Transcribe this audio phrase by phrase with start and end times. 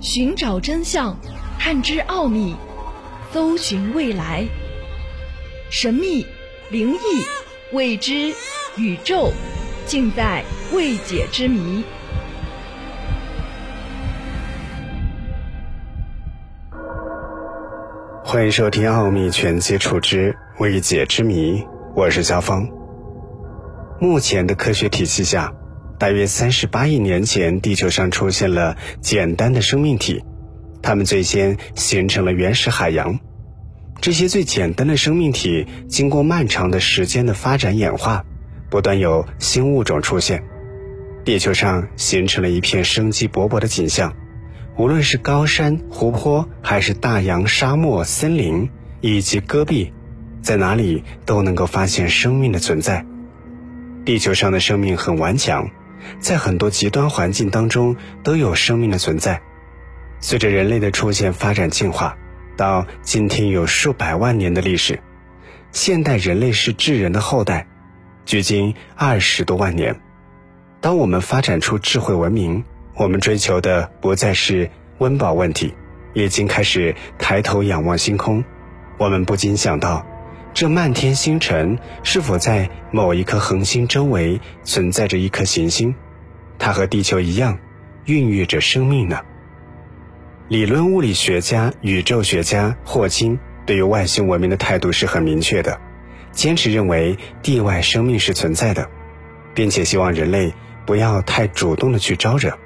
[0.00, 1.16] 寻找真相，
[1.58, 2.54] 探知奥秘，
[3.32, 4.46] 搜寻未来。
[5.70, 6.26] 神秘、
[6.70, 6.98] 灵异、
[7.72, 8.34] 未知、
[8.76, 9.32] 宇宙，
[9.86, 11.82] 尽在未解之谜。
[18.22, 21.62] 欢迎收听《奥秘全接触之未解之谜》，
[21.94, 22.70] 我是肖峰。
[23.98, 25.54] 目前的科学体系下，
[25.98, 30.22] 大约三十八亿年前，地球上出现了简单的生命体，
[30.82, 33.18] 它们最先形成了原始海洋。
[34.00, 38.24] 这些最简单的生命体，经过漫长的时间的发展演化，
[38.68, 40.44] 不断有新物种出现，
[41.24, 44.14] 地球上形成了一片生机勃勃的景象。
[44.76, 48.68] 无论是高山、湖泊，还是大洋、沙漠、森林
[49.00, 49.90] 以及戈壁，
[50.42, 53.06] 在哪里都能够发现生命的存在。
[54.04, 55.70] 地球上的生命很顽强，
[56.18, 59.40] 在很多极端环境当中都有生命的存在。
[60.20, 62.16] 随着人类的出现、发展、进化，
[62.56, 65.00] 到今天有数百万年的历史。
[65.72, 67.66] 现代人类是智人的后代，
[68.24, 70.00] 距今二十多万年。
[70.80, 72.64] 当我们发展出智慧文明。
[72.98, 75.74] 我们追求的不再是温饱问题，
[76.14, 78.42] 已经开始抬头仰望星空。
[78.96, 80.06] 我们不禁想到，
[80.56, 85.94] 这漫天星辰是否在某一颗恒星周围存在着一颗行星？
[86.58, 87.58] 它和地球一样，
[88.06, 89.20] 孕育着生命呢？
[90.48, 95.78] 理论物理学家、宇宙学家霍金对于外星文明的态度是很明确的，
[96.32, 98.88] 坚持认为地外生命是存在的，
[99.54, 100.54] 并且希望人类
[100.86, 102.56] 不要太主动的去招惹。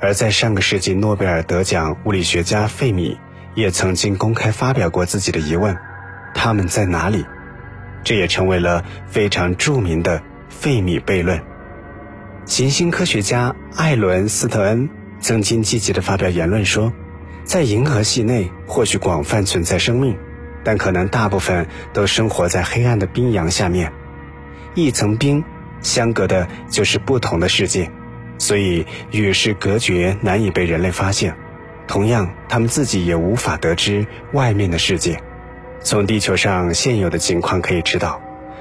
[0.00, 3.16] 而在上个世纪诺贝尔得奖物理学家费米
[3.54, 5.78] 也曾经公开发表过自己的疑问：
[6.34, 7.24] 他们在哪里？
[8.02, 11.40] 这也成为了非常著名的费米悖论。
[12.44, 14.90] 行星科学家艾伦斯特恩
[15.20, 16.92] 曾经积极地发表言论说，
[17.44, 20.18] 在银河系内或许广泛存在生命，
[20.62, 23.90] 但可能大部分都生活在黑暗的冰洋下面，
[24.74, 25.42] 一层冰
[25.80, 27.90] 相隔的就是不同的世界。
[28.36, 31.34] 所以与世隔绝，难以被人类发现。
[31.86, 35.18] 同样，他们自己也无法得知外面的世界。
[35.84, 38.18] 从地球上现有的情况可以知道，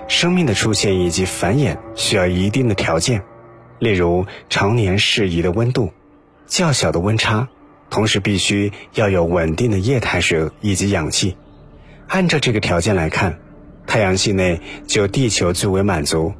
[0.09, 3.23] 生命的出现以及繁衍需要一定的条件，
[3.79, 5.89] 例如常年适宜的温度、
[6.47, 7.47] 较小的温差，
[7.89, 11.38] 同时必须要有稳定的液态水以及氧气。
[12.09, 13.40] 按照这个条件来看，
[13.88, 16.34] 太阳系内就地球最为满足，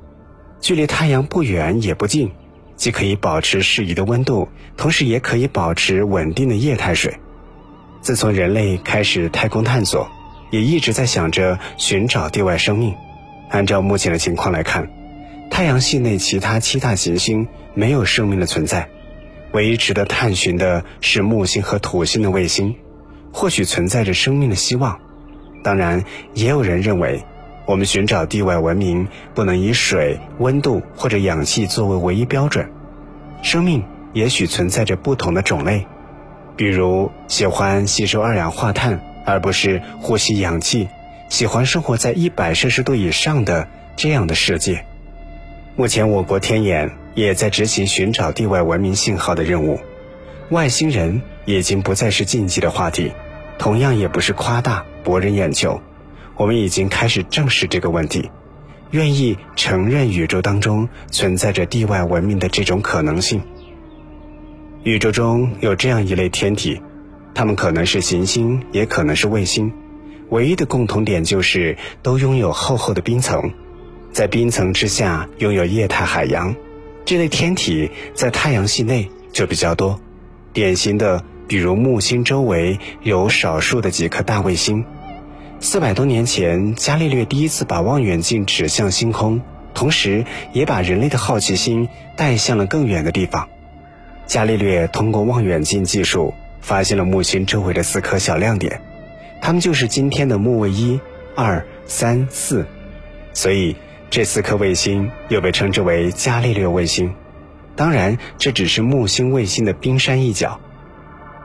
[0.60, 2.30] 距离太阳不远也不近。
[2.76, 7.16] 既可以保持适宜的温度，同时也可以保持稳定的液态水。
[8.02, 10.10] 自从人类开始太空探索，
[10.54, 12.94] 也一直在想着寻找地外生命。
[13.50, 14.88] 按照目前的情况来看，
[15.50, 18.88] 太阳系内其他七大行星没有生命的存在，
[19.52, 22.76] 唯一值得探寻的是木星和土星的卫星，
[23.32, 25.00] 或许存在着生命的希望。
[25.64, 26.06] 当然，
[26.36, 27.24] 也有人认为。
[27.66, 32.70] 我们寻找地外文明，不能以水、温度或者氧气作为唯一标准。
[33.42, 33.82] 生命
[34.12, 35.88] 也许存在着不同的种类，
[36.58, 40.88] 比如喜欢吸收二氧化碳而不是呼吸氧气，
[41.30, 44.86] 喜欢生活在一百摄氏度以上的这样的世界。
[45.76, 49.80] 目前，我国天眼也在执行寻找地外文明信号的任务。
[50.50, 53.12] 外星人已经不再是禁忌的话题，
[53.58, 55.82] 同样也不是夸大博人眼球。
[56.36, 58.30] 我们已经开始正视这个问题，
[58.92, 63.42] 愿意承认宇宙当中存在着地外文明的这种可能性。
[64.84, 66.82] 宇宙中有这样一类天体，
[67.34, 69.72] 它们可能是行星，也可能是卫星，
[70.30, 73.52] 唯一的共同点就是都拥有厚厚的冰层，
[74.12, 76.56] 在冰层之下拥有液态海洋。
[77.06, 80.00] 这类天体在太阳系内就比较多，
[80.54, 84.86] 典型的比如木星周围有少数的几颗大卫星。
[85.60, 89.42] 四百多年前，伽利略第一次把望远镜指向星空，
[89.74, 93.48] 同时也把人类的好奇心带向了更远的地方。
[94.26, 96.34] 伽利略通过望远镜技术，
[96.64, 98.82] 发现了木星周围的四颗小亮点，
[99.40, 101.00] 它们就是今天的木卫一、
[101.36, 102.66] 二、三、四。
[103.34, 103.76] 所以，
[104.10, 107.14] 这四颗卫星又被称之为伽利略卫星。
[107.76, 110.60] 当然，这只是木星卫星的冰山一角。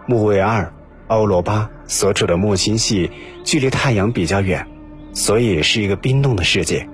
[0.07, 0.73] 木卫二。
[1.09, 3.11] 欧罗巴所处的木星系
[3.43, 4.67] 距离太阳比较远，
[5.15, 6.87] 所以是一个冰冻的世界。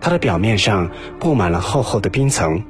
[0.00, 0.88] 它的表面上
[1.18, 2.62] 布满了厚厚的冰层，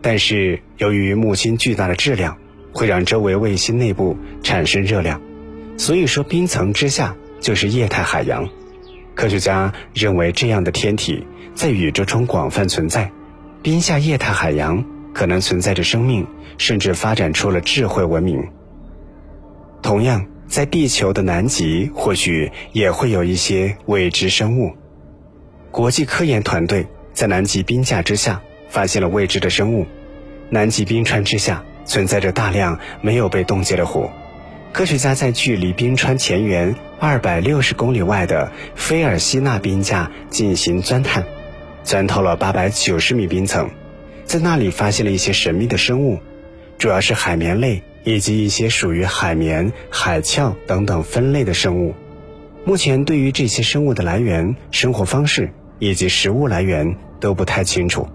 [0.00, 2.38] 但是由于木星巨大的质量，
[2.72, 5.20] 会让周围卫星内部产生热量，
[5.76, 8.48] 所以说冰层之下就是液态海洋。
[9.14, 13.10] 科学家认为这样的天体在宇宙中广泛存在，
[13.62, 16.26] 冰下液态海洋可能存在着生命，
[16.56, 18.42] 甚至发展出了智慧文明。
[19.82, 24.72] 同样，在地球的南极或许也会有一些未知生物。
[25.70, 29.86] 国际科研团队在南极冰架之下发现了未知的生物。
[30.48, 34.10] 南极冰川之下存在着大量没有被冻结的湖。
[34.72, 41.24] 科学家在距离冰川前缘二百六十公里外的菲尔西纳冰架进行钻探，
[41.82, 43.68] 钻透了八百九十米冰层，
[44.24, 46.20] 在那里发现了一些神秘的生物，
[46.78, 51.94] 主要是海绵类以及一些属于海绵、海鞘等等分类的生物。
[52.64, 55.50] 目前对于这些生物的来源、生活方式
[55.80, 58.06] 以及食物来源都不太清楚。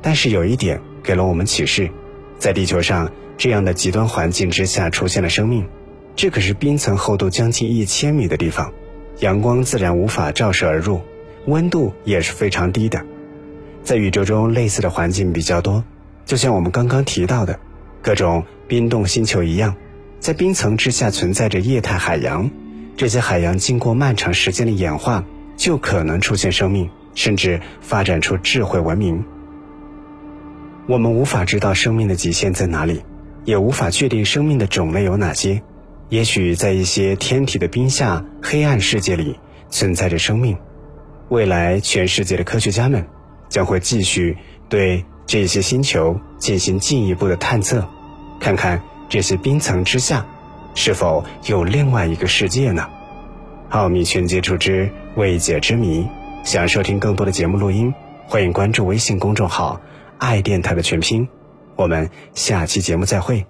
[0.00, 1.90] 但是有一点给了我们启示，
[2.40, 3.08] 在地球上。
[3.38, 5.66] 这样的极端环境之下出现了生命，
[6.14, 8.70] 这可是冰层厚度将近一千米的地方，
[9.20, 11.00] 阳光自然无法照射而入，
[11.46, 13.02] 温度也是非常低的。
[13.82, 15.82] 在宇宙中，类似的环境比较多，
[16.26, 17.58] 就像我们刚刚提到的
[18.02, 19.74] 各种冰冻星球一样，
[20.18, 22.50] 在冰层之下存在着液态海洋，
[22.94, 25.24] 这些海洋经过漫长时间的演化，
[25.56, 29.24] 就可能出现生命，甚至发展出智慧文明。
[30.90, 33.00] 我们无法知道生命的极限在哪里。
[33.44, 35.62] 也无法确定生命的种类有哪些，
[36.08, 39.38] 也许在一些天体的冰下黑暗世界里
[39.70, 40.58] 存在着生命。
[41.28, 43.06] 未来，全世界的科学家们
[43.48, 44.36] 将会继续
[44.68, 47.88] 对这些星球进行进一步的探测，
[48.40, 50.26] 看看这些冰层之下
[50.74, 52.88] 是否有另外一个世界呢？
[53.70, 56.06] 奥秘全接触之未解之谜。
[56.42, 57.94] 想收听更多的节目录音，
[58.26, 59.80] 欢迎关注微信公众号
[60.20, 61.28] “爱电台”的全拼。
[61.74, 63.44] 我们下期节目再会。